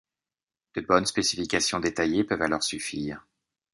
[0.73, 3.23] De bonnes spécifications détaillées peuvent alors suffire.